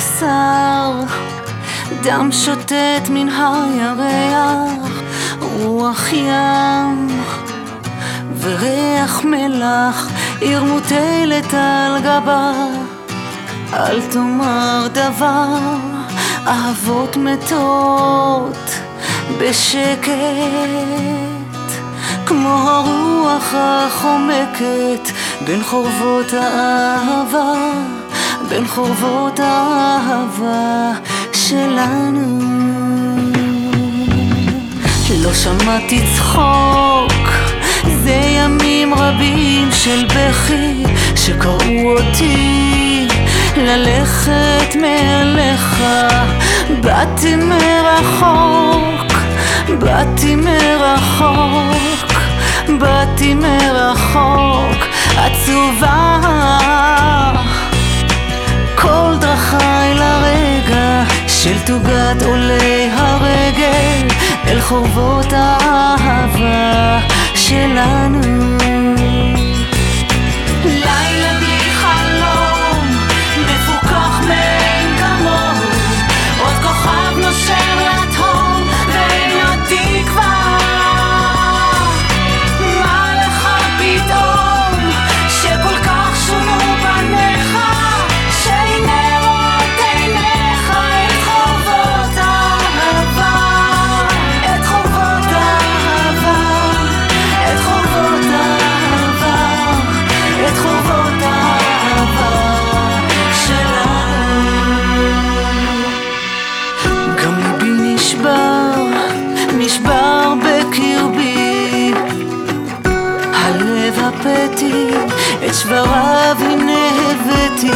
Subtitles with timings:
[0.00, 0.92] בשר,
[2.02, 5.02] דם שוטט מן הירח,
[5.40, 7.22] רוח ים
[8.40, 10.08] וריח מלח,
[10.40, 12.52] עיר מוטלת על גבה.
[13.72, 15.58] אל תאמר דבר,
[16.46, 18.70] אהבות מתות
[19.40, 20.10] בשקט,
[22.26, 25.10] כמו הרוח החומקת
[25.46, 27.52] בין חורבות האהבה,
[28.50, 30.92] בין חורבות האהבה
[31.32, 32.40] שלנו.
[35.22, 37.28] לא שמעתי צחוק,
[38.04, 40.84] זה ימים רבים של בכי
[41.16, 43.08] שקראו אותי
[43.56, 45.82] ללכת מעליך.
[46.80, 49.12] באתי מרחוק,
[49.78, 52.12] באתי מרחוק,
[52.78, 56.49] באתי מרחוק, עצובה.
[62.12, 64.08] תוגת עולי הרגל
[64.46, 66.98] אל חורבות האהבה
[67.34, 68.79] שלנו.
[113.76, 114.90] הבאתי,
[115.46, 117.70] את שבריו הנה הבאתי,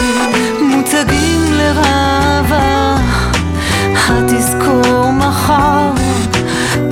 [0.63, 2.97] מוצגים לרעבה,
[4.09, 5.91] התזכור מחר,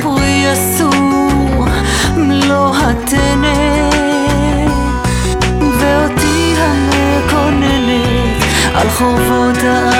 [0.02, 1.66] פרי אסור,
[2.16, 3.90] מלוא הטנא.
[5.78, 8.42] ואותי המקוננת
[8.74, 9.91] על חורבות הארץ